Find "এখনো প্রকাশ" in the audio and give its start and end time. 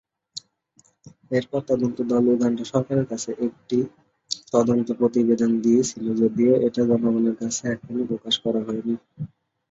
7.73-8.35